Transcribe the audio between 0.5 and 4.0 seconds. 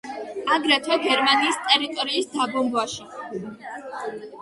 აგრეთვე გერმანიის ტერიტორიის დაბომბვაში.